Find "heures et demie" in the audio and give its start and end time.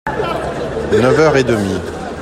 1.19-1.79